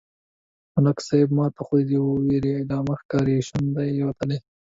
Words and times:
_ملک 0.75 0.97
صيب! 1.07 1.27
ماته 1.37 1.61
خو 1.65 1.75
د 1.89 1.91
وېرې 2.23 2.51
علامه 2.59 2.93
ښکاري، 3.01 3.37
شونډه 3.47 3.81
يې 3.95 4.03
وتلې 4.07 4.37
ده. 4.41 4.45